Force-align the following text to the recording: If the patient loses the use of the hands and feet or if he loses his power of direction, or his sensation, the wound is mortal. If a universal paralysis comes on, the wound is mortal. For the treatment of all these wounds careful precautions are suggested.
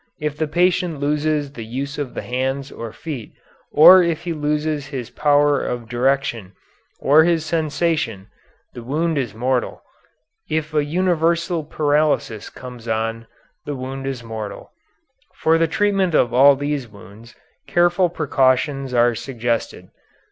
If 0.19 0.35
the 0.35 0.47
patient 0.47 0.99
loses 0.99 1.51
the 1.51 1.63
use 1.63 1.99
of 1.99 2.15
the 2.15 2.23
hands 2.23 2.71
and 2.71 2.95
feet 2.95 3.33
or 3.71 4.01
if 4.01 4.23
he 4.23 4.33
loses 4.33 4.87
his 4.87 5.11
power 5.11 5.63
of 5.63 5.87
direction, 5.87 6.53
or 6.99 7.23
his 7.23 7.45
sensation, 7.45 8.25
the 8.73 8.81
wound 8.81 9.19
is 9.19 9.35
mortal. 9.35 9.83
If 10.49 10.73
a 10.73 10.83
universal 10.83 11.63
paralysis 11.63 12.49
comes 12.49 12.87
on, 12.87 13.27
the 13.67 13.75
wound 13.75 14.07
is 14.07 14.23
mortal. 14.23 14.71
For 15.35 15.59
the 15.59 15.67
treatment 15.67 16.15
of 16.15 16.33
all 16.33 16.55
these 16.55 16.87
wounds 16.87 17.35
careful 17.67 18.09
precautions 18.09 18.95
are 18.95 19.13
suggested. 19.13 19.89